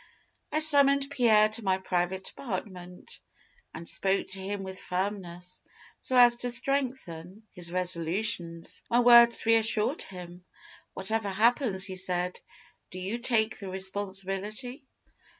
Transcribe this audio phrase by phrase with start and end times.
[0.51, 3.19] "I summoned Pierre to my private apartment,
[3.71, 5.61] and spoke to him with firmness,
[5.99, 8.81] so as to strengthen his resolutions.
[8.89, 10.43] My words reassured him.
[10.95, 12.39] 'Whatever happens,' he said,
[12.89, 14.87] 'do you take the responsibility?'